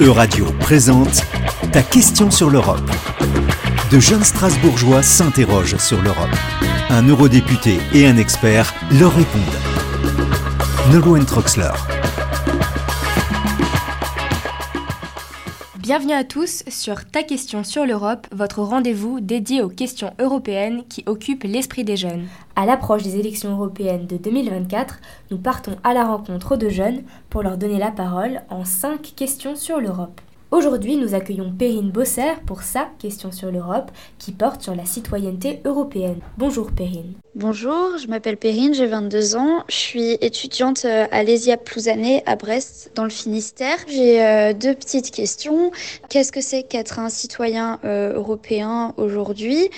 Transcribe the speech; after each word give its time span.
Euradio 0.00 0.44
présente 0.60 1.22
Ta 1.72 1.82
question 1.82 2.30
sur 2.30 2.50
l'Europe. 2.50 2.90
De 3.90 3.98
jeunes 3.98 4.24
Strasbourgeois 4.24 5.02
s'interrogent 5.02 5.78
sur 5.78 6.02
l'Europe. 6.02 6.36
Un 6.90 7.08
eurodéputé 7.08 7.78
et 7.94 8.06
un 8.06 8.18
expert 8.18 8.74
leur 8.92 9.14
répondent. 9.14 9.42
Nolwenn 10.92 11.24
Troxler. 11.24 11.95
Bienvenue 15.86 16.14
à 16.14 16.24
tous 16.24 16.64
sur 16.66 17.04
Ta 17.04 17.22
question 17.22 17.62
sur 17.62 17.86
l'Europe, 17.86 18.26
votre 18.32 18.58
rendez-vous 18.60 19.20
dédié 19.20 19.62
aux 19.62 19.68
questions 19.68 20.12
européennes 20.18 20.82
qui 20.88 21.04
occupent 21.06 21.44
l'esprit 21.44 21.84
des 21.84 21.96
jeunes. 21.96 22.26
À 22.56 22.66
l'approche 22.66 23.04
des 23.04 23.20
élections 23.20 23.52
européennes 23.52 24.08
de 24.08 24.16
2024, 24.16 24.98
nous 25.30 25.38
partons 25.38 25.76
à 25.84 25.94
la 25.94 26.04
rencontre 26.04 26.56
de 26.56 26.70
jeunes 26.70 27.04
pour 27.30 27.44
leur 27.44 27.56
donner 27.56 27.78
la 27.78 27.92
parole 27.92 28.42
en 28.50 28.64
5 28.64 29.12
questions 29.14 29.54
sur 29.54 29.78
l'Europe. 29.78 30.20
Aujourd'hui, 30.52 30.96
nous 30.96 31.14
accueillons 31.14 31.52
Perrine 31.52 31.90
Bosser 31.90 32.34
pour 32.46 32.62
sa 32.62 32.88
question 33.00 33.32
sur 33.32 33.50
l'Europe 33.50 33.90
qui 34.16 34.30
porte 34.30 34.62
sur 34.62 34.76
la 34.76 34.84
citoyenneté 34.84 35.60
européenne. 35.64 36.20
Bonjour 36.38 36.70
Perrine. 36.70 37.14
Bonjour, 37.34 37.98
je 37.98 38.06
m'appelle 38.06 38.36
Perrine, 38.36 38.72
j'ai 38.72 38.86
22 38.86 39.34
ans. 39.34 39.64
Je 39.68 39.74
suis 39.74 40.12
étudiante 40.20 40.84
euh, 40.84 41.08
à 41.10 41.24
l'ESIA 41.24 41.56
Plouzané 41.56 42.22
à 42.26 42.36
Brest, 42.36 42.92
dans 42.94 43.02
le 43.02 43.10
Finistère. 43.10 43.76
J'ai 43.88 44.24
euh, 44.24 44.52
deux 44.52 44.74
petites 44.74 45.10
questions. 45.10 45.72
Qu'est-ce 46.08 46.30
que 46.30 46.40
c'est 46.40 46.62
qu'être 46.62 47.00
un 47.00 47.08
citoyen 47.08 47.80
euh, 47.84 48.14
européen 48.14 48.94
aujourd'hui? 48.98 49.68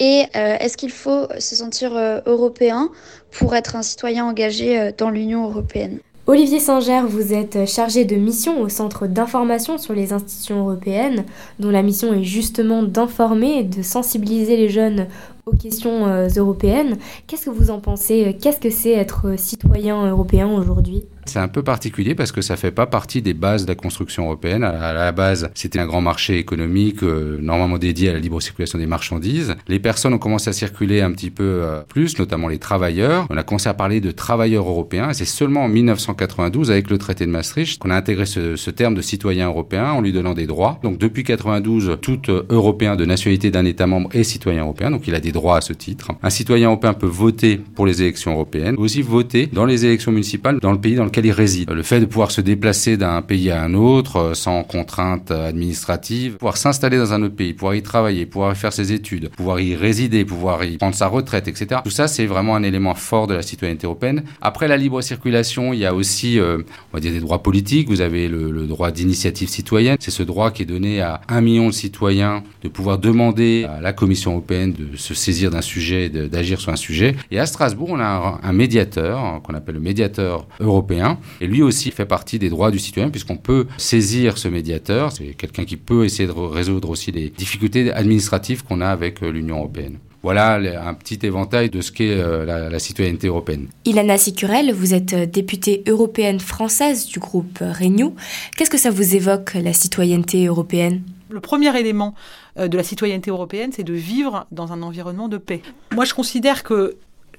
Et 0.00 0.24
est-ce 0.34 0.76
qu'il 0.76 0.90
faut 0.90 1.28
se 1.38 1.54
sentir 1.54 1.92
européen 2.26 2.90
pour 3.30 3.54
être 3.54 3.76
un 3.76 3.82
citoyen 3.82 4.26
engagé 4.26 4.90
dans 4.98 5.08
l'Union 5.08 5.44
européenne? 5.44 6.00
Olivier 6.26 6.58
Singer, 6.58 7.02
vous 7.06 7.34
êtes 7.34 7.68
chargé 7.68 8.06
de 8.06 8.16
mission 8.16 8.62
au 8.62 8.70
Centre 8.70 9.06
d'information 9.06 9.76
sur 9.76 9.92
les 9.92 10.14
institutions 10.14 10.60
européennes, 10.60 11.26
dont 11.58 11.68
la 11.68 11.82
mission 11.82 12.14
est 12.14 12.22
justement 12.22 12.82
d'informer 12.82 13.58
et 13.58 13.62
de 13.62 13.82
sensibiliser 13.82 14.56
les 14.56 14.70
jeunes 14.70 15.06
aux 15.44 15.54
questions 15.54 16.06
euh, 16.06 16.28
européennes. 16.34 16.96
Qu'est-ce 17.26 17.44
que 17.44 17.50
vous 17.50 17.68
en 17.70 17.78
pensez? 17.78 18.38
Qu'est-ce 18.40 18.58
que 18.58 18.70
c'est 18.70 18.92
être 18.92 19.38
citoyen 19.38 20.08
européen 20.08 20.48
aujourd'hui? 20.48 21.04
C'est 21.26 21.38
un 21.38 21.48
peu 21.48 21.62
particulier 21.62 22.14
parce 22.14 22.32
que 22.32 22.40
ça 22.40 22.56
fait 22.56 22.70
pas 22.70 22.86
partie 22.86 23.22
des 23.22 23.34
bases 23.34 23.64
de 23.64 23.68
la 23.68 23.74
construction 23.74 24.24
européenne. 24.24 24.64
À 24.64 24.92
la 24.92 25.12
base, 25.12 25.50
c'était 25.54 25.78
un 25.78 25.86
grand 25.86 26.00
marché 26.00 26.38
économique 26.38 27.02
euh, 27.02 27.38
normalement 27.40 27.78
dédié 27.78 28.10
à 28.10 28.12
la 28.12 28.18
libre 28.18 28.40
circulation 28.40 28.78
des 28.78 28.86
marchandises. 28.86 29.54
Les 29.68 29.78
personnes 29.78 30.14
ont 30.14 30.18
commencé 30.18 30.50
à 30.50 30.52
circuler 30.52 31.00
un 31.00 31.12
petit 31.12 31.30
peu 31.30 31.44
euh, 31.44 31.82
plus, 31.88 32.18
notamment 32.18 32.48
les 32.48 32.58
travailleurs. 32.58 33.26
On 33.30 33.36
a 33.36 33.42
commencé 33.42 33.68
à 33.68 33.74
parler 33.74 34.00
de 34.00 34.10
travailleurs 34.10 34.68
européens 34.68 35.12
c'est 35.12 35.24
seulement 35.24 35.64
en 35.64 35.68
1992 35.68 36.70
avec 36.70 36.90
le 36.90 36.98
traité 36.98 37.26
de 37.26 37.30
Maastricht 37.30 37.78
qu'on 37.78 37.90
a 37.90 37.96
intégré 37.96 38.26
ce, 38.26 38.56
ce, 38.56 38.70
terme 38.70 38.94
de 38.94 39.02
citoyen 39.02 39.46
européen 39.46 39.92
en 39.92 40.00
lui 40.00 40.12
donnant 40.12 40.34
des 40.34 40.46
droits. 40.46 40.78
Donc 40.82 40.98
depuis 40.98 41.24
92, 41.24 41.98
tout 42.00 42.20
Européen 42.50 42.96
de 42.96 43.04
nationalité 43.04 43.50
d'un 43.50 43.64
État 43.64 43.86
membre 43.86 44.10
est 44.12 44.24
citoyen 44.24 44.62
européen, 44.62 44.90
donc 44.90 45.06
il 45.06 45.14
a 45.14 45.20
des 45.20 45.32
droits 45.32 45.58
à 45.58 45.60
ce 45.60 45.72
titre. 45.72 46.12
Un 46.22 46.30
citoyen 46.30 46.66
européen 46.66 46.94
peut 46.94 47.06
voter 47.06 47.60
pour 47.74 47.86
les 47.86 48.02
élections 48.02 48.32
européennes, 48.32 48.74
aussi 48.78 49.02
voter 49.02 49.46
dans 49.46 49.64
les 49.64 49.86
élections 49.86 50.12
municipales 50.12 50.58
dans 50.60 50.72
le 50.72 50.80
pays 50.80 50.96
dans 50.96 51.04
lequel 51.04 51.13
il 51.22 51.32
réside. 51.32 51.70
Le 51.70 51.82
fait 51.82 52.00
de 52.00 52.06
pouvoir 52.06 52.30
se 52.30 52.40
déplacer 52.40 52.96
d'un 52.96 53.22
pays 53.22 53.50
à 53.50 53.62
un 53.62 53.74
autre 53.74 54.16
euh, 54.16 54.34
sans 54.34 54.64
contraintes 54.64 55.30
administratives, 55.30 56.36
pouvoir 56.36 56.56
s'installer 56.56 56.98
dans 56.98 57.12
un 57.12 57.22
autre 57.22 57.36
pays, 57.36 57.52
pouvoir 57.52 57.74
y 57.74 57.82
travailler, 57.82 58.26
pouvoir 58.26 58.52
y 58.52 58.56
faire 58.56 58.72
ses 58.72 58.92
études, 58.92 59.28
pouvoir 59.30 59.60
y 59.60 59.76
résider, 59.76 60.24
pouvoir 60.24 60.64
y 60.64 60.76
prendre 60.78 60.94
sa 60.94 61.06
retraite, 61.06 61.48
etc. 61.48 61.80
Tout 61.84 61.90
ça, 61.90 62.08
c'est 62.08 62.26
vraiment 62.26 62.56
un 62.56 62.62
élément 62.62 62.94
fort 62.94 63.26
de 63.26 63.34
la 63.34 63.42
citoyenneté 63.42 63.86
européenne. 63.86 64.24
Après 64.40 64.68
la 64.68 64.76
libre 64.76 65.00
circulation, 65.02 65.72
il 65.72 65.80
y 65.80 65.86
a 65.86 65.94
aussi, 65.94 66.38
euh, 66.38 66.58
on 66.92 66.96
va 66.96 67.00
dire, 67.00 67.12
des 67.12 67.20
droits 67.20 67.42
politiques. 67.42 67.88
Vous 67.88 68.00
avez 68.00 68.28
le, 68.28 68.64
droit 68.64 68.90
d'initiative 68.90 69.48
citoyenne. 69.48 69.96
C'est 70.00 70.10
ce 70.10 70.22
droit 70.22 70.50
qui 70.50 70.62
est 70.62 70.66
donné 70.66 71.02
à 71.02 71.20
un 71.28 71.42
million 71.42 71.66
de 71.66 71.72
citoyens 71.72 72.42
de 72.62 72.68
pouvoir 72.68 72.98
demander 72.98 73.64
à 73.64 73.80
la 73.80 73.92
Commission 73.92 74.32
européenne 74.32 74.72
de 74.72 74.96
se 74.96 75.12
saisir 75.12 75.50
d'un 75.50 75.60
sujet, 75.60 76.08
d'agir 76.08 76.60
sur 76.60 76.72
un 76.72 76.76
sujet. 76.76 77.14
Et 77.30 77.38
à 77.38 77.46
Strasbourg, 77.46 77.90
on 77.90 78.00
a 78.00 78.40
un 78.42 78.52
médiateur 78.52 79.42
qu'on 79.42 79.54
appelle 79.54 79.74
le 79.74 79.80
médiateur 79.80 80.46
européen 80.60 81.03
et 81.40 81.46
lui 81.46 81.62
aussi 81.62 81.90
fait 81.90 82.06
partie 82.06 82.38
des 82.38 82.48
droits 82.48 82.70
du 82.70 82.78
citoyen 82.78 83.10
puisqu'on 83.10 83.36
peut 83.36 83.66
saisir 83.76 84.38
ce 84.38 84.48
médiateur. 84.48 85.12
C'est 85.12 85.34
quelqu'un 85.34 85.64
qui 85.64 85.76
peut 85.76 86.04
essayer 86.04 86.26
de 86.26 86.32
résoudre 86.32 86.90
aussi 86.90 87.12
les 87.12 87.30
difficultés 87.30 87.92
administratives 87.92 88.64
qu'on 88.64 88.80
a 88.80 88.88
avec 88.88 89.22
euh, 89.22 89.30
l'Union 89.30 89.58
européenne. 89.58 89.98
Voilà 90.22 90.54
un 90.54 90.94
petit 90.94 91.18
éventail 91.22 91.68
de 91.68 91.82
ce 91.82 91.92
qu'est 91.92 92.16
euh, 92.16 92.70
la, 92.70 92.78
citoyenneté 92.78 93.26
européenne. 93.26 93.66
Ilana 93.84 94.16
Sicurel, 94.16 94.72
vous 94.72 94.94
êtes 94.94 95.12
euh, 95.12 95.26
députée 95.26 95.84
européenne 95.86 96.40
française 96.40 97.06
du 97.06 97.18
groupe 97.18 97.58
Renew. 97.60 98.14
Qu'est-ce 98.56 98.70
que 98.70 98.78
ça 98.78 98.90
vous 98.90 99.14
évoque, 99.14 99.52
la 99.54 99.74
citoyenneté 99.74 100.46
européenne? 100.46 101.02
Le 101.28 101.40
premier 101.40 101.76
élément 101.78 102.14
de 102.56 102.76
la 102.76 102.84
citoyenneté 102.84 103.30
européenne, 103.30 103.70
c'est 103.74 103.82
de 103.82 103.92
vivre 103.92 104.46
dans 104.52 104.72
un 104.72 104.82
environnement 104.82 105.28
de 105.28 105.36
paix. 105.36 105.62
Moi, 105.92 106.04
je 106.04 106.14
considère 106.14 106.62
que 106.62 106.96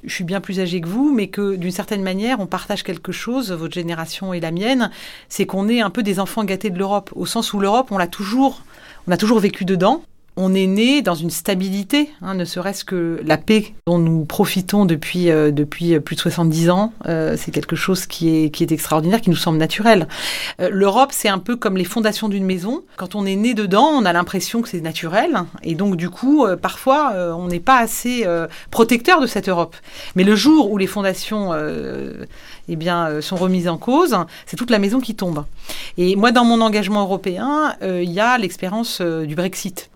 je 0.08 0.14
suis 0.14 0.24
bien 0.24 0.42
plus 0.42 0.60
âgée 0.60 0.82
que 0.82 0.88
vous, 0.88 1.14
mais 1.14 1.28
que 1.28 1.56
d'une 1.56 1.72
certaine 1.72 2.02
manière, 2.02 2.40
on 2.40 2.48
partage 2.48 2.84
quelque 2.84 3.12
chose, 3.12 3.52
votre 3.52 3.74
génération 3.74 4.34
et 4.34 4.40
la 4.40 4.52
mienne, 4.52 4.92
c'est 5.30 5.46
qu'on 5.46 5.68
est 5.68 5.82
un 5.82 5.90
peu 5.90 6.04
des 6.04 6.20
enfants 6.20 6.44
gâtés 6.44 6.70
de 6.70 6.78
l'Europe, 6.78 7.12
au 7.16 7.26
sens 7.26 7.54
où 7.54 7.60
l'Europe, 7.60 7.88
on 7.92 7.98
l'a 7.98 8.08
toujours, 8.08 8.64
on 9.08 9.12
a 9.12 9.18
toujours 9.18 9.40
vécu 9.40 9.66
dedans 9.66 10.04
on 10.38 10.54
est 10.54 10.68
né 10.68 11.02
dans 11.02 11.16
une 11.16 11.30
stabilité, 11.30 12.10
hein, 12.22 12.34
ne 12.34 12.44
serait-ce 12.44 12.84
que 12.84 13.22
la 13.24 13.38
paix 13.38 13.74
dont 13.88 14.00
nous 14.00 14.26
profitons 14.26 14.86
depuis, 14.86 15.30
euh, 15.30 15.52
depuis 15.52 15.98
plus 16.00 16.16
de 16.16 16.22
70 16.22 16.70
ans. 16.70 16.94
Euh, 17.08 17.36
c'est 17.38 17.52
quelque 17.52 17.76
chose 17.76 18.06
qui 18.06 18.36
est, 18.36 18.50
qui 18.50 18.64
est 18.64 18.72
extraordinaire, 18.72 19.22
qui 19.22 19.30
nous 19.30 19.36
semble 19.38 19.58
naturel. 19.58 20.08
Euh, 20.60 20.70
L'Europe, 20.72 21.12
c'est 21.14 21.30
un 21.30 21.40
peu 21.40 21.56
comme 21.56 21.78
les 21.78 21.86
fondations 21.86 22.28
d'une 22.28 22.46
maison. 22.46 22.84
Quand 22.98 23.16
on 23.16 23.26
est 23.26 23.36
né 23.36 23.54
dedans, 23.54 23.86
on 23.86 24.04
a 24.04 24.12
l'impression 24.12 24.62
que 24.62 24.68
c'est 24.68 24.82
naturel. 24.82 25.44
Et 25.64 25.76
donc, 25.76 25.96
du 25.96 26.10
coup, 26.10 26.46
parfois, 26.62 27.14
on 27.38 27.48
n'est 27.48 27.60
pas 27.60 27.80
assez 27.80 28.26
protecteur 28.72 29.22
de 29.22 29.28
cette 29.28 29.50
Europe. 29.50 29.76
Mais 30.16 30.24
le 30.24 30.36
jour 30.36 30.72
où 30.72 30.78
les 30.78 30.88
fondations 30.88 31.54
eh 32.68 32.76
bien, 32.76 33.22
sont 33.22 33.36
remises 33.36 33.68
en 33.68 33.78
cause, 33.78 34.16
c'est 34.46 34.58
toute 34.58 34.72
la 34.72 34.80
maison 34.80 35.00
qui 35.00 35.16
tombe. 35.16 35.46
Et 35.98 36.16
moi, 36.16 36.32
dans 36.32 36.46
mon 36.46 36.62
engagement 36.62 37.02
européen, 37.02 37.76
il 37.82 38.12
y 38.12 38.20
a 38.20 38.38
l'expérience 38.38 39.02
du 39.02 39.36
Brexit 39.36 39.90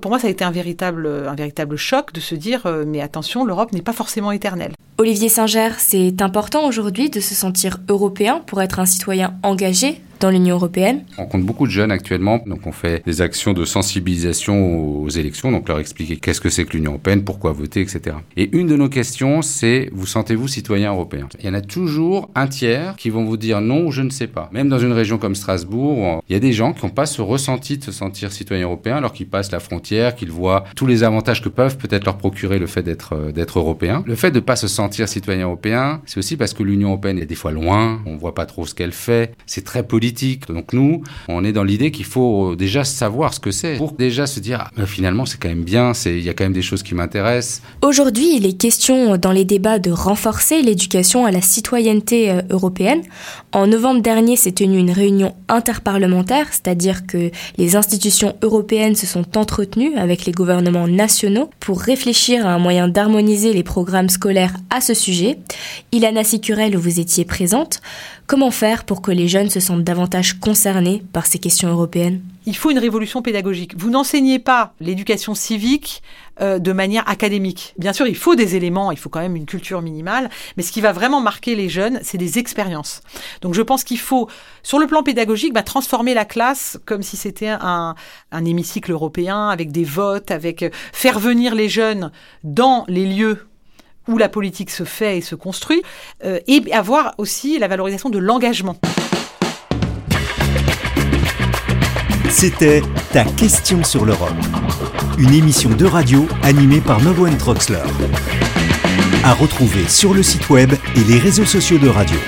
pour 0.00 0.10
moi, 0.10 0.18
ça 0.18 0.26
a 0.26 0.30
été 0.30 0.44
un 0.44 0.50
véritable, 0.50 1.76
choc 1.76 2.12
de 2.12 2.20
se 2.20 2.34
dire, 2.34 2.66
euh, 2.66 2.84
mais 2.86 3.00
attention, 3.00 3.44
l'Europe 3.44 3.72
n'est 3.72 3.82
pas 3.82 3.92
forcément 3.92 4.32
éternelle. 4.32 4.72
Olivier 4.98 5.28
Singer, 5.28 5.70
c'est 5.78 6.22
important 6.22 6.66
aujourd'hui 6.66 7.10
de 7.10 7.20
se 7.20 7.34
sentir 7.34 7.78
européen 7.88 8.42
pour 8.46 8.60
être 8.62 8.80
un 8.80 8.86
citoyen 8.86 9.38
engagé 9.42 10.00
dans 10.20 10.30
l'Union 10.30 10.56
européenne 10.56 11.04
On 11.16 11.22
rencontre 11.22 11.44
beaucoup 11.44 11.66
de 11.66 11.72
jeunes 11.72 11.90
actuellement, 11.90 12.40
donc 12.46 12.66
on 12.66 12.72
fait 12.72 13.02
des 13.04 13.20
actions 13.20 13.52
de 13.52 13.64
sensibilisation 13.64 15.02
aux 15.02 15.08
élections, 15.08 15.52
donc 15.52 15.68
leur 15.68 15.78
expliquer 15.78 16.16
qu'est-ce 16.16 16.40
que 16.40 16.48
c'est 16.48 16.64
que 16.64 16.76
l'Union 16.76 16.92
européenne, 16.92 17.24
pourquoi 17.24 17.52
voter, 17.52 17.80
etc. 17.80 18.16
Et 18.36 18.48
une 18.56 18.66
de 18.66 18.76
nos 18.76 18.88
questions, 18.88 19.42
c'est 19.42 19.90
vous 19.92 20.06
sentez-vous 20.06 20.48
citoyen 20.48 20.92
européen? 20.92 21.28
Il 21.40 21.46
y 21.46 21.48
en 21.48 21.54
a 21.54 21.60
toujours 21.60 22.30
un 22.34 22.46
tiers 22.46 22.96
qui 22.96 23.10
vont 23.10 23.24
vous 23.24 23.36
dire 23.36 23.60
non 23.60 23.86
ou 23.86 23.92
je 23.92 24.02
ne 24.02 24.10
sais 24.10 24.26
pas. 24.26 24.48
Même 24.52 24.68
dans 24.68 24.78
une 24.78 24.92
région 24.92 25.18
comme 25.18 25.34
Strasbourg, 25.34 26.22
il 26.28 26.32
y 26.32 26.36
a 26.36 26.40
des 26.40 26.52
gens 26.52 26.72
qui 26.72 26.84
n'ont 26.84 26.92
pas 26.92 27.06
ce 27.06 27.22
ressenti 27.22 27.78
de 27.78 27.84
se 27.84 27.92
sentir 27.92 28.32
citoyen 28.32 28.64
européen 28.64 28.96
alors 28.96 29.12
qu'ils 29.12 29.28
passent 29.28 29.52
la 29.52 29.60
frontière, 29.60 30.14
qu'ils 30.14 30.30
voient 30.30 30.64
tous 30.74 30.86
les 30.86 31.02
avantages 31.02 31.42
que 31.42 31.48
peuvent 31.48 31.78
peut-être 31.78 32.04
leur 32.04 32.18
procurer 32.18 32.58
le 32.58 32.66
fait 32.66 32.82
d'être 32.82 33.14
euh, 33.14 33.46
européen. 33.56 34.02
Le 34.06 34.14
fait 34.14 34.30
de 34.30 34.36
ne 34.36 34.40
pas 34.40 34.56
se 34.56 34.68
sentir 34.68 35.08
citoyen 35.08 35.44
européen, 35.44 36.00
c'est 36.06 36.18
aussi 36.18 36.36
parce 36.36 36.54
que 36.54 36.62
l'Union 36.62 36.88
européenne 36.88 37.18
est 37.18 37.26
des 37.26 37.34
fois 37.34 37.52
loin, 37.52 38.00
on 38.06 38.16
voit 38.16 38.34
pas 38.34 38.46
trop 38.46 38.66
ce 38.66 38.74
qu'elle 38.74 38.92
fait, 38.92 39.34
c'est 39.46 39.64
très 39.64 39.82
politique 39.82 40.07
donc 40.48 40.72
nous, 40.72 41.02
on 41.28 41.44
est 41.44 41.52
dans 41.52 41.64
l'idée 41.64 41.90
qu'il 41.90 42.04
faut 42.04 42.56
déjà 42.56 42.84
savoir 42.84 43.34
ce 43.34 43.40
que 43.40 43.50
c'est 43.50 43.76
pour 43.76 43.92
déjà 43.92 44.26
se 44.26 44.40
dire 44.40 44.70
ah, 44.76 44.86
finalement 44.86 45.26
c'est 45.26 45.38
quand 45.38 45.48
même 45.48 45.64
bien, 45.64 45.92
il 46.06 46.22
y 46.22 46.28
a 46.28 46.34
quand 46.34 46.44
même 46.44 46.52
des 46.52 46.62
choses 46.62 46.82
qui 46.82 46.94
m'intéressent. 46.94 47.62
Aujourd'hui, 47.82 48.36
il 48.36 48.46
est 48.46 48.58
question 48.58 49.16
dans 49.16 49.32
les 49.32 49.44
débats 49.44 49.78
de 49.78 49.90
renforcer 49.90 50.62
l'éducation 50.62 51.26
à 51.26 51.30
la 51.30 51.40
citoyenneté 51.40 52.30
euh, 52.30 52.42
européenne. 52.50 53.02
En 53.52 53.66
novembre 53.66 54.02
dernier 54.02 54.36
s'est 54.36 54.52
tenue 54.52 54.78
une 54.78 54.90
réunion 54.90 55.34
interparlementaire, 55.48 56.46
c'est-à-dire 56.50 57.06
que 57.06 57.30
les 57.56 57.76
institutions 57.76 58.36
européennes 58.42 58.94
se 58.94 59.06
sont 59.06 59.36
entretenues 59.36 59.94
avec 59.96 60.24
les 60.26 60.32
gouvernements 60.32 60.88
nationaux 60.88 61.50
pour 61.60 61.80
réfléchir 61.80 62.46
à 62.46 62.50
un 62.50 62.58
moyen 62.58 62.88
d'harmoniser 62.88 63.52
les 63.52 63.62
programmes 63.62 64.08
scolaires 64.08 64.54
à 64.70 64.80
ce 64.80 64.94
sujet. 64.94 65.38
Ilana 65.92 66.24
Sicurel, 66.24 66.76
vous 66.76 67.00
étiez 67.00 67.24
présente. 67.24 67.80
Comment 68.28 68.50
faire 68.50 68.84
pour 68.84 69.00
que 69.00 69.10
les 69.10 69.26
jeunes 69.26 69.48
se 69.48 69.58
sentent 69.58 69.84
davantage 69.84 70.38
concernés 70.38 71.02
par 71.14 71.24
ces 71.24 71.38
questions 71.38 71.70
européennes? 71.70 72.20
Il 72.44 72.54
faut 72.54 72.70
une 72.70 72.78
révolution 72.78 73.22
pédagogique. 73.22 73.72
Vous 73.78 73.88
n'enseignez 73.88 74.38
pas 74.38 74.74
l'éducation 74.80 75.34
civique 75.34 76.02
euh, 76.42 76.58
de 76.58 76.72
manière 76.72 77.08
académique. 77.08 77.74
Bien 77.78 77.94
sûr, 77.94 78.06
il 78.06 78.14
faut 78.14 78.34
des 78.34 78.54
éléments, 78.54 78.92
il 78.92 78.98
faut 78.98 79.08
quand 79.08 79.20
même 79.20 79.34
une 79.34 79.46
culture 79.46 79.80
minimale, 79.80 80.28
mais 80.58 80.62
ce 80.62 80.72
qui 80.72 80.82
va 80.82 80.92
vraiment 80.92 81.22
marquer 81.22 81.54
les 81.54 81.70
jeunes, 81.70 82.00
c'est 82.02 82.18
des 82.18 82.38
expériences. 82.38 83.00
Donc 83.40 83.54
je 83.54 83.62
pense 83.62 83.82
qu'il 83.82 83.98
faut, 83.98 84.28
sur 84.62 84.78
le 84.78 84.86
plan 84.86 85.02
pédagogique, 85.02 85.54
bah, 85.54 85.62
transformer 85.62 86.12
la 86.12 86.26
classe 86.26 86.78
comme 86.84 87.02
si 87.02 87.16
c'était 87.16 87.48
un, 87.48 87.94
un 88.30 88.44
hémicycle 88.44 88.92
européen, 88.92 89.48
avec 89.48 89.72
des 89.72 89.84
votes, 89.84 90.30
avec 90.30 90.62
euh, 90.62 90.68
faire 90.92 91.18
venir 91.18 91.54
les 91.54 91.70
jeunes 91.70 92.12
dans 92.44 92.84
les 92.88 93.06
lieux 93.06 93.48
où 94.08 94.18
la 94.18 94.28
politique 94.28 94.70
se 94.70 94.84
fait 94.84 95.18
et 95.18 95.20
se 95.20 95.34
construit, 95.34 95.82
euh, 96.24 96.40
et 96.48 96.72
avoir 96.72 97.14
aussi 97.18 97.58
la 97.58 97.68
valorisation 97.68 98.10
de 98.10 98.18
l'engagement. 98.18 98.76
C'était 102.30 102.82
Ta 103.12 103.24
question 103.24 103.82
sur 103.84 104.04
l'Europe. 104.04 104.34
Une 105.18 105.32
émission 105.32 105.70
de 105.70 105.86
radio 105.86 106.26
animée 106.42 106.80
par 106.80 107.00
Nolwenn 107.00 107.38
Troxler. 107.38 107.78
À 109.24 109.32
retrouver 109.32 109.88
sur 109.88 110.12
le 110.12 110.22
site 110.22 110.50
web 110.50 110.72
et 110.94 111.04
les 111.04 111.18
réseaux 111.18 111.46
sociaux 111.46 111.78
de 111.78 111.88
radio. 111.88 112.18